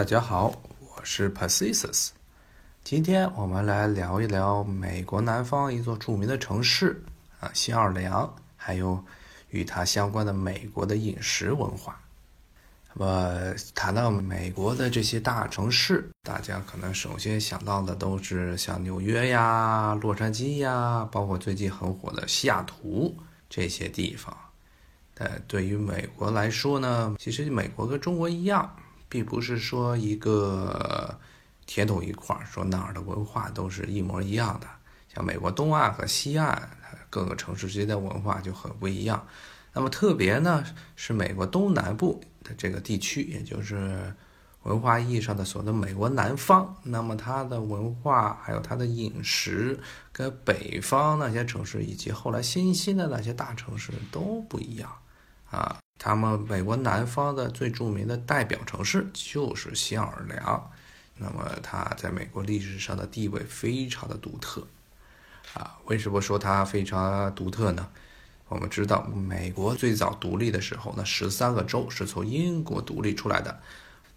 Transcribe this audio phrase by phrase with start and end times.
[0.00, 0.50] 大家好，
[0.80, 2.12] 我是 p a c i s u s
[2.82, 7.04] 今天我们来聊一聊美国南方一座著名的城市
[7.38, 8.98] 啊，新奥尔良，还有
[9.50, 12.00] 与它相关的美国的饮食文化。
[12.94, 23.14] 那么谈到美国的这些大城市，大家可能首先想到的都是像纽约呀、洛杉矶呀，包括最近很火的西雅图
[23.50, 24.34] 这些地方。
[25.16, 28.74] 呃，对于美国来说呢，其实美国跟中国一样，
[29.10, 31.18] 并不是说一个
[31.66, 34.66] 铁桶一块儿，说哪儿的文化都是一模一样的。
[35.12, 36.70] 像美国东岸和西岸
[37.10, 39.26] 各个城市之间的文化就很不一样。
[39.72, 44.14] 那么特别呢，是美国东南部的这个地区，也就是
[44.62, 46.76] 文化意义上的所谓的美国南方。
[46.84, 49.80] 那么它的文化还有它的饮食，
[50.12, 54.88] 跟北方那些城市以及后来新兴的那些大城市都不一样
[55.50, 55.79] 啊。
[56.02, 60.70] 他们美国南方的最著名的代表城市就是新奥尔良。
[61.18, 64.66] 那么它在美国历史上的地位非常的独特
[65.52, 65.76] 啊。
[65.84, 67.86] 为什么说它非常独特呢？
[68.48, 73.60] 我们知道，美国最早独立的时候，那十三个州是从英国独立出来的。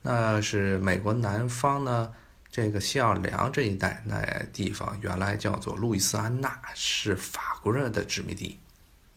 [0.02, 2.14] 那是美国南方呢，
[2.50, 4.24] 这个新奥尔良这一带那
[4.54, 8.58] 地方原来叫做路易斯安那，是法国人的殖民地。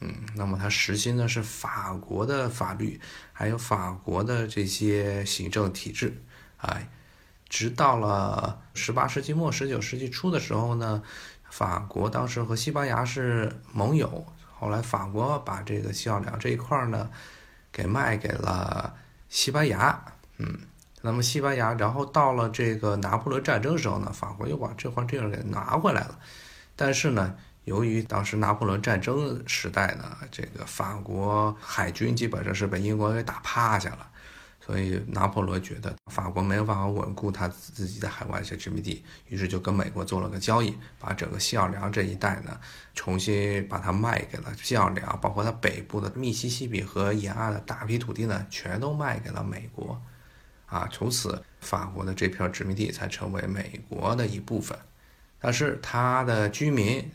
[0.00, 3.00] 嗯，那么它实行的是法国的法律，
[3.32, 6.22] 还有法国的这些行政体制。
[6.58, 6.88] 哎，
[7.48, 11.02] 直到了十八世纪末、十九世纪初的时候呢，
[11.50, 14.26] 法国当时和西班牙是盟友。
[14.58, 17.10] 后来法国把这个西奥良这一块呢，
[17.70, 18.94] 给卖给了
[19.28, 20.02] 西班牙，
[20.38, 20.58] 嗯，
[21.02, 26.18] 那么西班牙，然后到了这个拿破仑战争的时候呢，法国又把这块地儿给拿回来了。
[26.74, 27.34] 但是呢，
[27.66, 34.08] 由于当时拿破仑战争时代呢，这个法国海军基本上是被英国给打趴下了。
[34.60, 42.58] 所以拿破仑觉得法国没有办法稳固他自己的海外一些殖民地，于是就跟美国做了个交易，把整个西奥良这一带呢，
[42.92, 50.00] 重新把它卖给了西奥良，包括它北部的密西西比河沿岸的大批土地呢，全都卖给了美国。
[50.66, 54.76] 啊，从此法国的这片殖民地才成为美国的一部分。
[55.40, 57.08] 但是它的居民。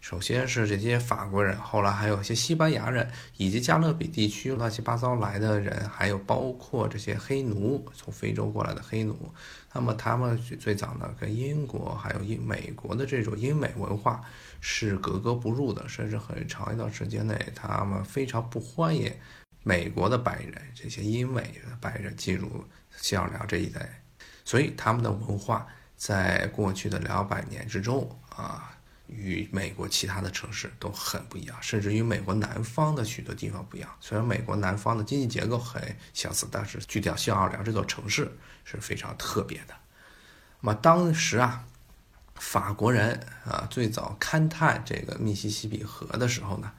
[0.00, 9.30] 首先是这些法国人，后来还有一些西班牙人，以及加勒比地区乱七八糟来的人，还有包括这些黑奴，从非洲过来的黑奴。
[9.74, 14.22] 那么他们最早呢，跟英国还有英美国的这种英美文化
[14.60, 19.12] 是格格不入的，甚至很长一段时间内，他们非常不欢迎
[19.64, 22.64] 美国的白人这些英美的白人进入
[22.96, 24.00] 西奥良这一带。
[24.44, 25.66] 所以他们的文化
[25.96, 28.74] 在过去的两百年之中啊。
[29.08, 33.90] 与美国其他的城市都很不一样，甚至与美国南方的许多地方不一样。
[34.00, 35.82] 虽然美国南方的经济结构很
[36.12, 38.30] 相似，但是具体到新奥尔良这座城市
[38.64, 39.74] 是非常特别的。
[40.60, 41.64] 那么当时啊，
[42.34, 46.70] 法国人啊最早勘探这个密西西比河的时候呢，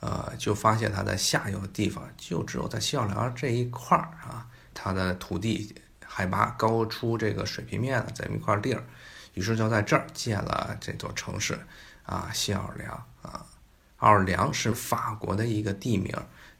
[0.00, 8.82] 呃，就发现它在下游的地方就只有在新奥尔良这一块儿啊，它的土地海拔高出这个水平面的这么一块地儿。
[9.36, 11.58] 于是就在这儿建了这座城市，
[12.04, 13.44] 啊，新奥尔良啊，
[13.98, 16.10] 奥尔良是法国的一个地名。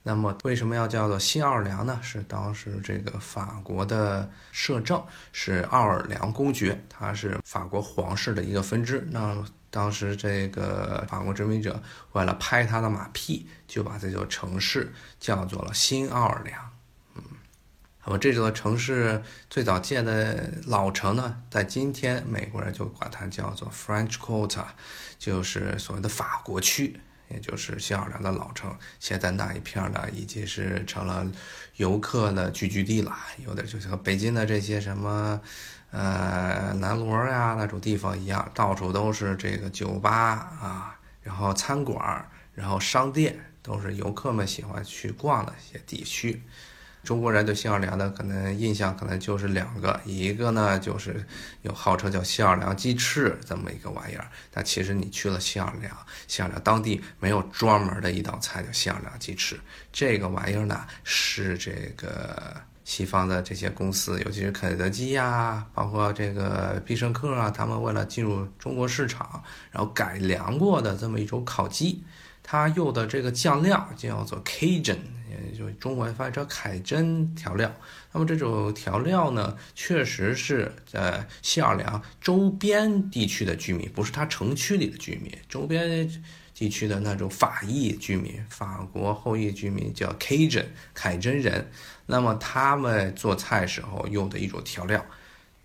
[0.02, 1.98] 那么为什么要叫做新奥尔良呢？
[2.02, 9.08] 是当时这个法国的摄政是奥尔良公爵，他是法国皇室的一个分支。
[9.10, 11.82] 那当时这个法国殖民者
[12.12, 16.75] 为了拍他的马屁，就把这座城市叫做了新奥尔良。
[18.06, 24.64] 那么这座城市最早建的老城呢，在今天美国人就管它叫做 French Quarter，
[25.18, 28.72] 就是所谓的法国区，也就是新奥尔良的老城。
[29.00, 31.26] 现在那一片呢，已经是成了
[31.78, 33.12] 游客的聚居地了，
[33.44, 35.40] 有点就像北京的这些什么，
[35.90, 40.12] 呃，南锣呀那种地方一样，到处都是这个酒吧
[40.62, 42.24] 啊，然后餐馆，
[42.54, 46.40] 然后商店，都是游客们喜欢去逛的一些地区。
[47.06, 51.24] 中国人对新奥尔良的可能印象可能就是两个，一个呢就是
[51.62, 55.96] 有号称叫新奥尔良鸡翅这么一个玩意儿，但其实你去了新奥尔良，
[56.26, 59.56] 新奥良当地没有专门的一道菜叫新奥尔良鸡翅，
[59.92, 62.52] 这个玩意儿呢是这个
[62.84, 72.02] 西方的这些公司，尤其是肯德基呀，包括这个必胜客啊，他们为了进入中国市场，然后改良过的这么一种烤鸡。
[72.48, 74.98] 它用的这个酱料叫做 Cajun，
[75.28, 77.74] 也就中文翻译成凯珍调料。
[78.12, 85.32] 那么这种调料呢，确实是在新奥尔良周边地区的居民，不是它城区里的居民。
[85.48, 86.08] 周边
[86.54, 91.68] 地区的那种法裔居民，法国后裔居民叫 Cajun 凯珍人。
[92.06, 95.04] 那么他们做菜时候用的一种调料，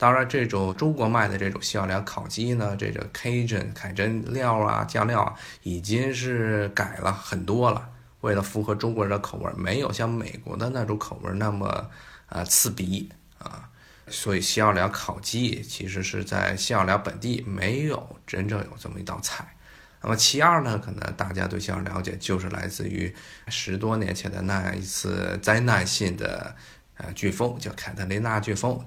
[0.01, 7.87] 当然这种中国卖的这种小料烤鸡呢，这个 Cajun 凯真料啊酱料啊，已经是改了很多了，
[8.21, 11.87] 为了符合中国人的口味，没有像美国的那种口味那么
[12.25, 13.69] 啊刺鼻啊。
[14.07, 19.55] 所以西奥良烤鸡其实是在西奥良本地没有真正有这么一道菜。
[20.01, 23.13] 那么其二呢，可能大家对西奥了解就是来自于
[23.49, 26.55] 十多年前的那一次灾难性的
[26.97, 28.83] 呃飓风，叫凯特琳娜飓风。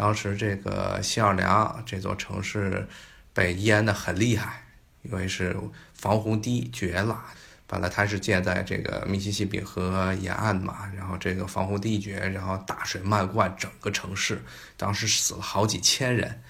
[0.00, 2.88] 当时这个新奥尔良这座城市
[3.34, 4.64] 被淹得很厉害，
[5.02, 5.54] 因为是
[5.92, 7.22] 防洪堤决了。
[7.66, 14.42] 本来它是建在这个密西西比河沿岸嘛，然后这个防洪堤决，然后大水漫灌整个城市，
[14.78, 16.44] 当时死了好几千人，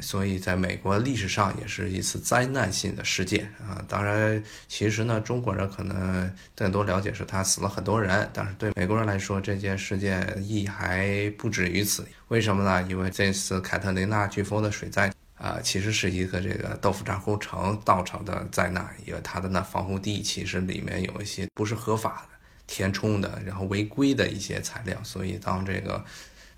[0.00, 3.82] 所以在美国历史上也是一次灾难性的事件啊。
[3.88, 12.06] 当然，其实呢，中国人可能更多了解是他死了很多人，但是对美国人来说，这件事件意义还不止于此。
[12.28, 12.82] 为什么呢？
[12.88, 15.12] 因为这次凯特琳娜飓风的水灾。
[15.40, 26.04] 啊，其实是一个这个豆腐渣工程造成的灾难，因为它的那防洪堤其实里面有一些不是合法的填充的，然后违规的一些材料，所以当这个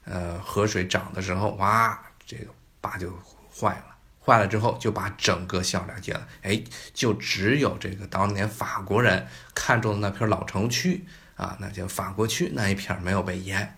[0.03, 1.97] 呃河水涨的时候，哇，
[2.27, 2.47] 这个
[2.83, 3.11] 坝就
[3.59, 6.63] 坏了，坏了之后就把整个项梁建了，哎，
[6.93, 11.07] 就只有这个当年法国人看中的那片老城区
[11.37, 13.75] 啊，那叫法国区那一片没有被淹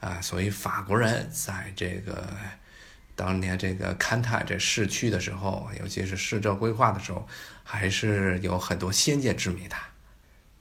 [0.00, 2.28] 啊，所以法国人在这个。
[3.18, 7.26] 当年这个勘探这市区的时候，尤其是市政规划的时候，
[7.64, 9.74] 还是有很多先见之明的，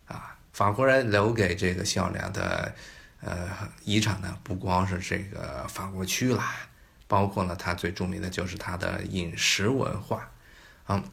[0.08, 2.74] 啊，法国人留给这个孝良的，
[3.22, 3.48] 呃，
[3.84, 6.52] 遗产呢，不光是这个法国区啦，
[7.08, 10.30] 包括呢，它最著名的就是它的饮食文化，
[10.88, 11.04] 嗯，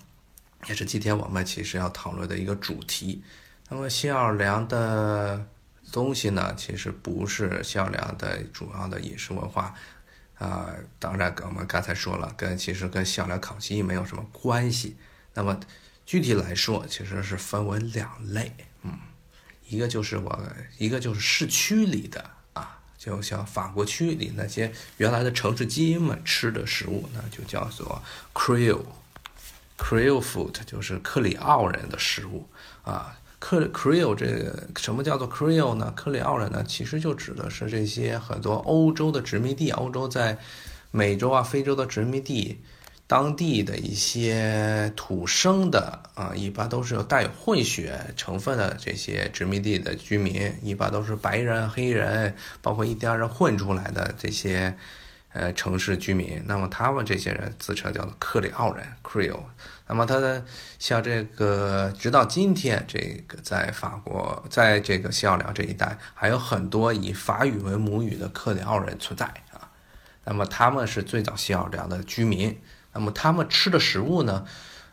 [0.66, 3.22] 也是今天我们其实要讨论的一个主题。
[3.68, 5.46] 那么新奥尔良的
[5.92, 9.74] 东西呢，其实不是新奥尔良的主要的饮食文化。
[10.36, 14.96] 啊，当然跟，我们刚才说了，跟其实跟小良烤鸡没有什么关系。
[15.32, 15.58] 那么
[16.04, 18.52] 具体来说，其实是分为两类，
[18.82, 18.98] 嗯，
[19.68, 20.42] 一个就是我，
[20.76, 22.28] 一个就是市区里的，
[23.04, 28.02] 就像法国区里那些原来的城市基因们吃的食物，那就叫做
[28.32, 32.48] Creole，Creole food，就是克里奥人的食物
[32.82, 33.18] 啊。
[33.38, 35.92] 克 Creole 这个什么叫做 Creole 呢？
[35.94, 40.38] 克里奥人呢，其实就指的是这些很多欧洲的殖民地，欧洲在
[40.90, 42.62] 美洲啊、非洲的殖民地，
[43.06, 54.74] 当地的一些土生的啊，一般都是带有混血成分的这些殖民地的居民，一般都是白人、黑人，包括印第安人混出来的这些
[55.34, 56.42] 呃城市居民。
[56.46, 59.44] 那么他们这些人自称叫做克里奥人 Creole。
[59.86, 60.42] 那么，他的
[60.78, 62.98] 像这个，直到今天，这
[63.28, 69.68] 个在法国，在这个西奥良这一带，还有很多以法语为母语的克里奥人存在啊。
[70.24, 72.58] 那么，他们是最早西奥良的居民。
[72.94, 74.46] 那么，他们吃的食物呢，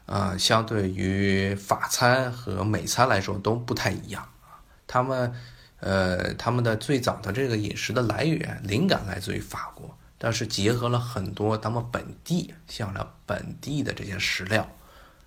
[0.08, 4.60] 呃，相对于法餐和美餐来说都不太一样啊。
[4.88, 5.34] 他们，
[5.80, 14.68] 呃，他们的最早的这个饮食的来源灵感来自于法国，但是结合了很多他们本地西奥良本地的这些食料。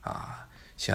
[0.00, 0.94] 啊，像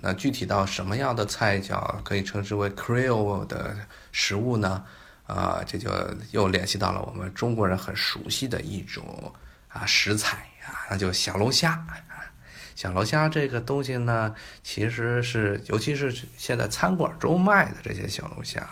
[0.00, 3.76] 那具体到什么样的菜叫可以称之为 Creole 的
[4.10, 4.82] 食物呢？
[5.26, 5.90] 啊，这就
[6.32, 9.32] 又联系到了我们中国人很熟悉的一种
[9.68, 11.84] 啊食材啊，那就小龙虾。
[12.74, 18.66] 小龙虾这个东西呢，其实是尤其是现在餐馆中卖的这些小龙虾，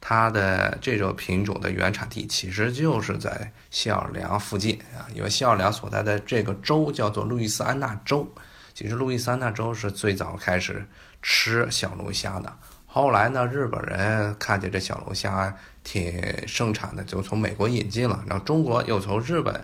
[0.00, 8.26] 它的这种品种的原产地其实就是在西奥尔良附近啊，因为西奥尔良所在的这个州叫做路易斯安那州。
[8.74, 10.86] 其实路易斯安那州是最早开始
[11.20, 12.50] 吃小龙虾的。
[12.86, 18.22] 后来呢，日本人看见这小龙虾挺盛产的，就从美国引进了。
[18.26, 19.62] 然后中国又从日本，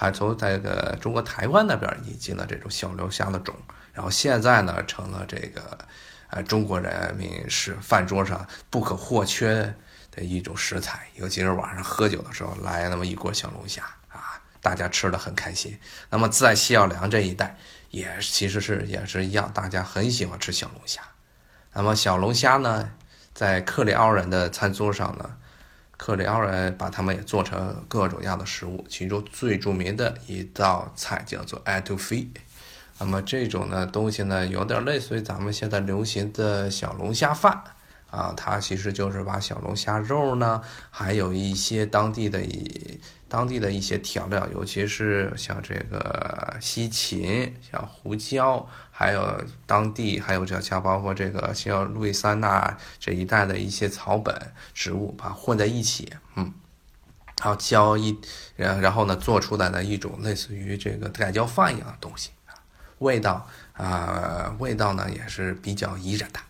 [0.00, 3.54] 还从这个中国台湾那边引进了这种小龙虾的种。
[3.92, 5.76] 然后现在呢，成了这个
[6.30, 9.74] 呃中国人民是饭桌上不可或缺
[10.10, 11.06] 的一种食材。
[11.16, 15.78] 尤其是晚上喝酒的时候，来那么一锅小龙虾啊，大家吃的很开心。
[16.08, 17.56] 那么在西奥良这一带。
[17.90, 21.02] 也其实是也是一样，大家很喜欢吃小龙虾。
[21.72, 22.88] 那么小龙虾呢，
[23.34, 25.36] 在克里奥人的餐桌上呢，
[26.02, 32.26] 克里奥人把它们也做成各种样的食物，其中最著名的一道菜叫做 etoufee。
[32.98, 37.62] 那么这种呢东西呢，有点类似于咱们现在流行的小龙虾饭
[38.10, 42.40] 啊，它其实就是把小龙虾肉呢，还有一些当地的
[43.28, 54.34] 当地的一些调料，尤其是像这个西芹、像胡椒，还有当地还有这像包括这个像路易斯安那这一带的一些草本
[54.74, 56.52] 植物，把混在一起，嗯，
[57.40, 58.18] 然后浇一，
[58.56, 62.58] 然然后呢做出来的一种类似于这个盖浇饭一样的东西啊，
[62.98, 66.40] 味道啊味道呢也是比较宜人的。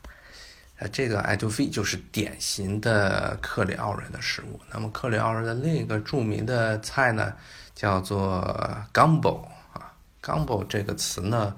[0.81, 4.59] 呃，这个艾杜菲就是典型的克里奥人的食物。
[4.73, 7.35] 那么克里奥人的另一个著名的菜呢，
[7.75, 8.43] 叫做
[8.91, 9.43] gumbo
[9.75, 11.55] 啊，gumbo 这个词呢，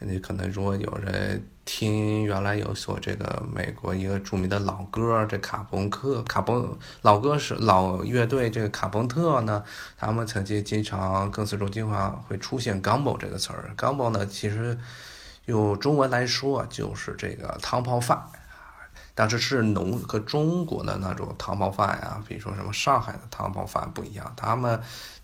[0.00, 9.62] 你可能如果有人听原来有所这个美国一个著名的老歌，这卡朋克卡朋老歌是老乐队这个卡朋特呢，
[9.96, 13.72] 他们曾经经常歌词中经常会出现 gumbo 这个词儿。
[13.76, 14.76] gumbo 呢，其实
[15.44, 18.20] 用中文来说就是这个汤泡饭。
[19.16, 24.82] 但是是浓和中国的那种汤泡饭呀，比如说什么上海的汤泡饭不一样，他们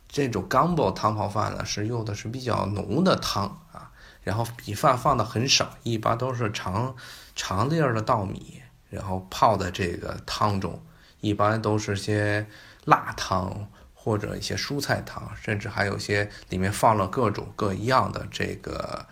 [0.08, 3.90] 这种 gumbo 汤泡饭呢是用的是比较浓的汤啊，
[4.22, 6.94] 然后米饭放的很少，一般都是长
[7.34, 10.80] 长粒儿的稻米，然后泡在这个汤中，
[11.20, 12.46] 一般都是些
[12.84, 19.04] 辣汤或者一些蔬菜汤，甚至还有些里面放了各种各样的这个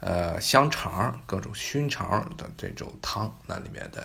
[0.00, 4.04] 呃香肠，各种熏肠的这种汤，那里面的。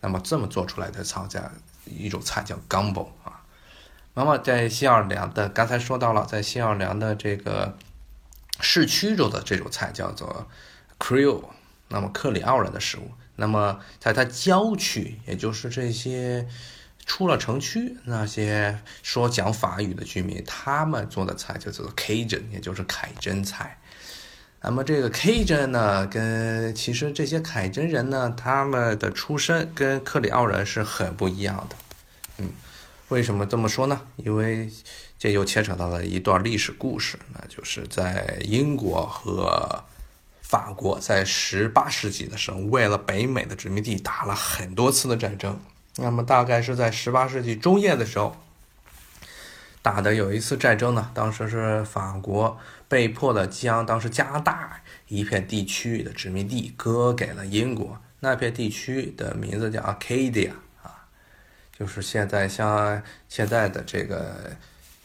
[0.00, 1.40] 那么这么做出来的菜叫
[1.84, 3.42] 一种菜叫 gumbo 啊。
[4.14, 7.76] 那么在新奥尔良的刚才说到了，在新奥尔良的这个
[8.60, 10.48] 市区中的这种菜叫做
[10.98, 11.44] Creole，
[11.88, 13.10] 那么克里奥人的食物。
[13.36, 16.48] 那么在它郊区，也就是这些
[17.06, 23.78] 出了城区那些说讲法语的居民，他们做的菜叫做 Cajun，也就是凯真菜。
[24.60, 31.76] 那么这个 K 真呢，跟其实这些凯真人呢，他们的出身跟克里奥人是很不一样的。
[32.38, 32.50] 嗯，
[33.08, 34.00] 为什么这么说呢？
[34.16, 34.68] 因为
[35.16, 39.84] 这又牵扯到了一段历史故事，那就是在英国和
[40.42, 45.58] 法国在十八世纪的时候，为了北美的殖民地打了很多次的战争。
[45.96, 48.36] 那么大概是在十八世纪中叶的时候。
[49.80, 52.58] 打的有一次战争呢，当时是法国
[52.88, 60.52] 被迫的将当时加拿大一片地区的殖民地割给了英国，那片地区的名字叫 Acadia
[60.82, 61.04] 啊，
[61.78, 64.56] 就是现在像现在的这个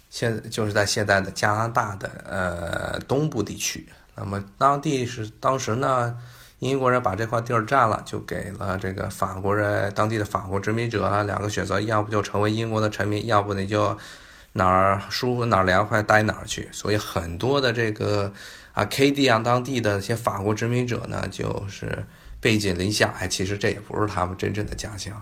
[0.09, 3.85] 现就是在现在的加拿大的呃东部地区。
[4.15, 6.17] 那么当地是当时呢，
[6.59, 13.97] 英国人把这块地儿占了，就给了这个法国人当地的法国殖民者两个选择，要不就成为英国的臣民，要不你就。
[14.55, 18.31] 哪儿舒服哪儿凉快待哪儿去，所以很多的这个
[18.71, 22.05] 啊 K D 啊当地的一些法国殖民者呢，就是
[22.39, 25.19] 背井离乡，哎，其实这也不是他们真正的家乡，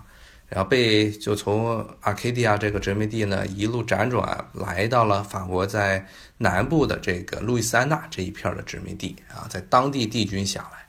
[0.48, 10.86] 然后被就从阿卡迪亚这个殖民地呢一路辗转来到了法国在南部的这个路易斯安那这一片的殖民地啊，在当地地居下来，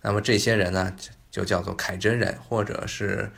[0.00, 0.90] 那么这些人呢
[1.30, 3.30] 就叫做凯真人，或者是。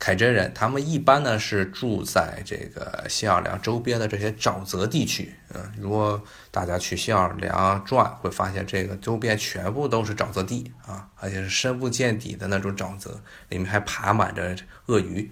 [0.00, 5.34] 凯真人，他们一般呢是住在这个新奥尔良周边的这些沼泽地区。
[5.52, 15.30] 嗯，如果大家去新奥尔良转，会发现这个周边全部都是沼泽地啊，而且是深不见底的那种沼泽，里面还爬满着鳄鱼。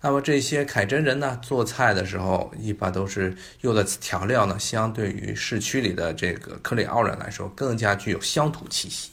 [0.00, 9.10] 那么这些凯真人呢，做菜的时候一般都是用的调料呢，相对于市区里的这个克里奥人来说，更加具有乡土气息。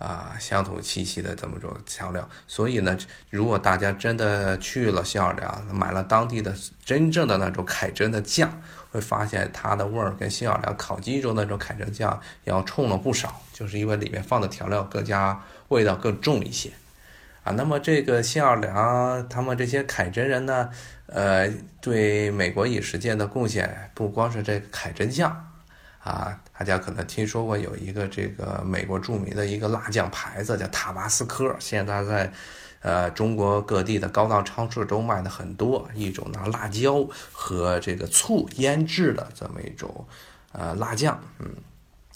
[0.00, 2.96] 啊，乡土气息的这么种调料，所以呢，
[3.28, 8.50] 如果大家真的去了新奥尔良，买了当地的真正的那种凯真的酱，
[8.90, 15.38] 会发现它的味儿跟新奥尔良烤鸡中那种凯真酱要冲了不少，就是因为里面放的调料更加
[15.68, 16.70] 味道更重一些。
[17.44, 20.70] 啊，那么这个新奥尔良他们这些凯真人呢，
[21.08, 21.46] 呃，
[21.82, 25.49] 对美国饮食界的贡献不光是这个凯真酱。
[26.02, 32.32] 啊，大家可能听说过有一个这个美国著名的一个辣酱牌子叫塔巴斯科，现在在
[32.80, 35.86] 呃中国各地的高档超市都卖的很多。
[35.94, 40.06] 一种拿辣椒和这个醋腌制的这么一种
[40.52, 41.46] 呃辣酱，嗯，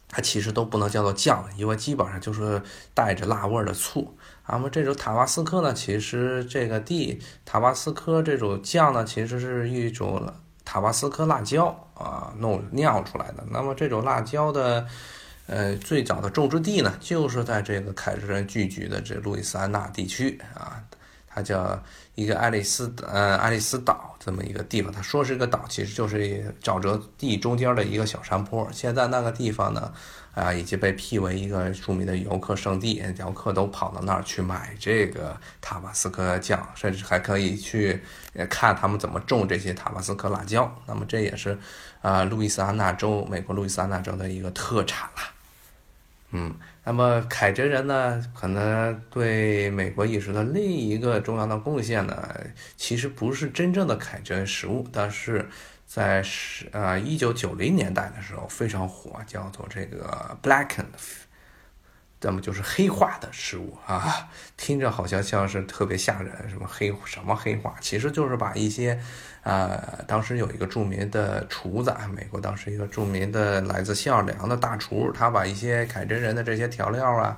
[0.09, 2.63] 它其实都不能叫做酱，因为基本上就是
[2.95, 4.17] 带着辣味的醋。
[4.49, 10.33] 那么这种塔巴斯科呢，其实这个地塔巴斯科这种酱呢，其实是一种。
[10.65, 13.45] 塔巴斯科辣椒啊，弄酿出来的。
[13.51, 14.87] 那么这种辣椒的，
[15.47, 20.83] 呃，最早的种植地呢，就是在这个凯尔人聚居的这路易斯安那地区啊。
[21.35, 21.83] 它叫
[22.15, 28.69] 一个爱丽丝呃爱丽丝岛这么一个地方，它说是一个岛，其实就是沼泽地中间的一个小山坡。
[28.73, 29.93] 现在那个地方呢，
[30.35, 38.01] 啊，已经被辟为一个著名的游客胜地，游客都跑到那儿去买这个塔巴斯科酱，甚至还可以去
[38.49, 40.73] 看他们怎么种这些塔巴斯科辣椒。
[40.87, 41.59] 那么这也是
[42.01, 45.23] 啊路易斯安那州，美国路易斯安那州的一个特产了。
[46.37, 46.53] 嗯，
[46.85, 52.29] 那么凯哲人呢，可能对美国艺术的另一个重要的贡献呢，
[52.77, 55.49] 其实不是真正的凯哲实物，但是
[55.87, 60.85] 在是呃一九九零年代的时候非常火，叫做这个 blackened。
[62.25, 64.27] 那么就是黑化的食物啊，
[64.57, 68.99] 听着好像像是特别吓人，什么黑什么黑化，其实就是把一些，
[69.43, 77.37] 呃，当时有一个著名的厨子，美国当时一个著名的来自新奥尔良的大厨，他把一些凯真人的这些调料啊，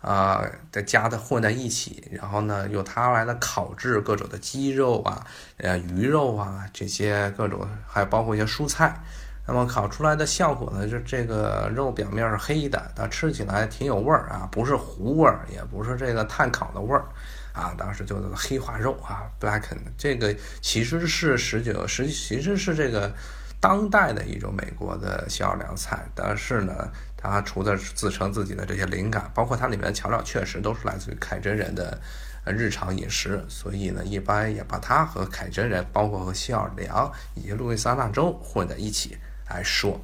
[0.00, 5.24] 啊的加的混在一起，然后呢，用他来的烤制各种的鸡肉啊，
[5.58, 9.00] 呃，鱼肉啊，这些各种，还包括一些蔬菜。
[9.46, 17.04] 那么烤出来的效果呢，就这个肉表面是黑的，它吃起来挺有味儿啊，不是糊味儿，也不是这个炭烤的味儿，
[17.52, 23.12] 啊，当时就那个黑化肉啊，blacken，这个其实是十九，实其实是这个
[23.60, 32.00] 当代的一种美国的小凉菜，但是呢，它除了自称自己的这些灵感，包括它里面的调料确实都是来自于凯真人的
[32.46, 39.18] 日常饮食，所以呢，一般也把它和凯真人，包括和西奥良以及路易斯安那州混在一起。
[39.48, 40.00] 来说，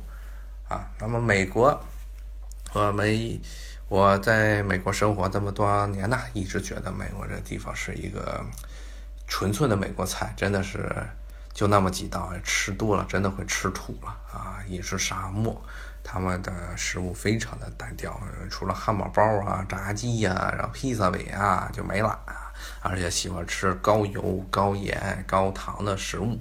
[0.69, 1.83] 啊，那么美国，
[2.73, 3.41] 我们
[3.89, 8.45] 我在美国生活这么多年呢，一直觉得美国这地方是一个
[9.27, 10.95] 纯粹的美国菜，真的是
[11.53, 14.63] 就那么几道，吃多了真的会吃吐了啊！
[14.69, 15.61] 也是沙漠，
[16.05, 22.17] 他们的食物非常的单调，除了汉堡包啊、炸鸡呀，然后披萨饼啊就没了，
[22.81, 26.39] 而且喜欢吃高油、高盐、高糖的食物。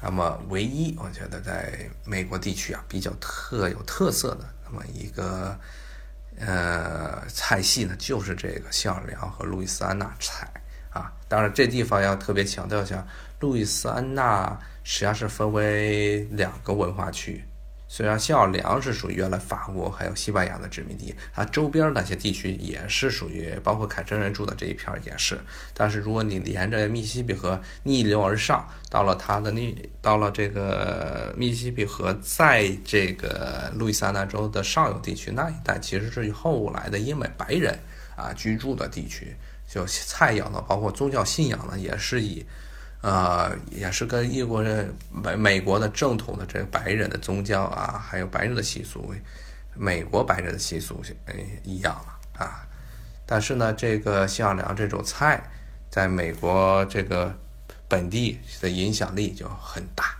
[0.00, 5.58] 那么，唯一我觉得在美国地区啊比较特有特色的那么一个
[6.38, 10.48] 呃菜系呢，就是这个新奥良和路易斯安那菜
[10.90, 11.12] 啊。
[11.28, 13.04] 当然，这地方要特别强调一下，
[13.40, 17.44] 路易斯安那实际上是分为两个文化区。
[17.88, 25.38] 虽然新奥尔良是属于原来法国还有西班牙的殖民地，它周边那些地区也是属于，包括凯真人住的这一片也是。
[25.72, 37.78] 但是如果你连着密西西比河逆流而上，到了它的那，到了这个密西西比河，在这个路易斯安那州的上游地区那一带，其实是后来的英美白人
[38.16, 39.34] 啊居住的地区，
[39.68, 42.44] 就菜肴呢，包括宗教信仰呢，也是以。
[43.06, 49.14] 呃，也是跟英国人美美国的正统的这个白人的宗教啊，还有白人的习俗，
[49.76, 51.00] 美国白人的习俗
[51.62, 52.66] 一样了啊。
[53.24, 55.40] 但是呢，这个新奥尔良这种菜，
[55.88, 57.32] 在美国这个
[57.86, 60.16] 本地的影响力就很大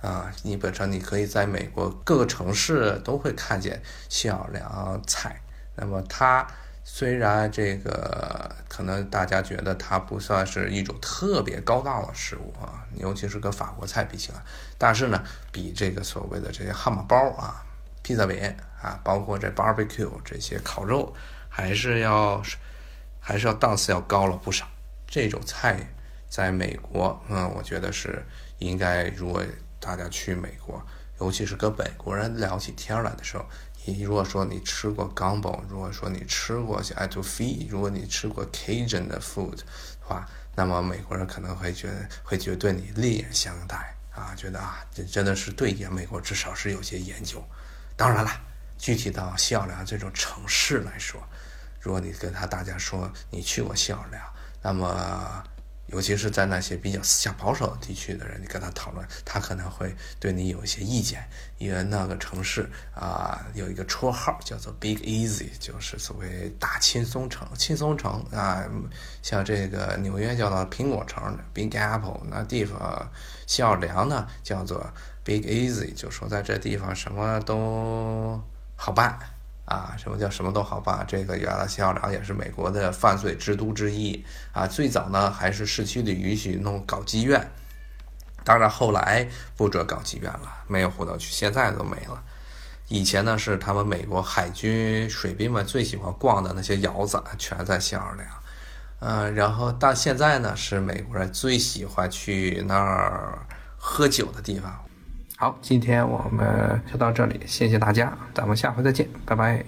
[0.00, 0.32] 啊。
[0.42, 5.40] 你本身你可以在美国各个城市都会看见新奥尔良菜，
[5.76, 6.44] 那么它。
[6.88, 14.40] 虽然这个可能大家觉得它不算是一种特别高档的食物啊，尤其是跟法国菜比起来，
[14.78, 15.20] 但是呢，
[15.50, 17.60] 比这个所谓的这些汉堡包啊、
[18.02, 18.40] 披萨饼
[18.80, 21.12] 啊，包括这 barbecue 这些烤肉，
[21.48, 22.40] 还是要
[23.18, 24.64] 还是要档次要高了不少。
[25.08, 25.80] 这种菜
[26.30, 28.24] 在美国，嗯，我觉得是
[28.58, 29.42] 应该，如果
[29.80, 30.80] 大家去美国，
[31.18, 33.44] 尤其是跟美国人聊起天来的时候。
[33.86, 39.64] 你如果说你吃过 gumbo，如果说你吃过像 etouffee，如果你吃过 Cajun 的 food 的
[40.00, 47.42] 话，那么美国人可能会觉得会觉得对你另眼相待啊，觉得啊，这真的是对你美国至少是有些研究。
[47.96, 48.30] 当然了，
[48.76, 51.22] 具体到西奥良这种城市来说，
[51.80, 54.22] 如果你跟他大家说你去过西奥良，
[54.62, 55.44] 那么。
[55.96, 61.26] 尤其是在那些比较思想保守的地区的人，你跟他讨论，他可能会对你有一些意见。
[61.56, 68.62] 因为那个城市啊，有一个绰号叫做 “Big Easy”，就是所谓大轻松城、轻松城啊。
[69.22, 73.10] 像这个纽约叫做苹果城 （Big Apple），那地方
[73.46, 74.86] 西奥良呢叫做
[75.24, 78.38] “Big Easy”，就说在这地方什么都
[78.74, 79.18] 好办。
[79.66, 81.04] 啊，什么叫什么都好办？
[81.06, 84.66] 这个原来新奥尔良也是美国的犯罪之都之一啊。
[84.66, 87.50] 最早呢，还是市区里允许弄搞妓院，
[88.44, 92.22] 当然后来不准搞妓院了，没有活到去，现在都没了。
[92.86, 98.28] 以前呢，是他们美国海军水兵们最喜欢逛的那些窑子，全在新奥尔良。
[99.00, 103.36] 嗯，然后到现在呢，是美国人最喜欢去那儿
[103.76, 104.85] 喝酒的地方。
[105.38, 109.62] 好，今天我们就到这里，谢谢大家，咱们下回再见，拜拜。